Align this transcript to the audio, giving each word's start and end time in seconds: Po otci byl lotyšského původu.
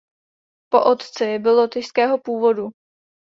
Po 0.69 0.83
otci 0.85 1.39
byl 1.39 1.55
lotyšského 1.55 2.17
původu. 2.17 2.67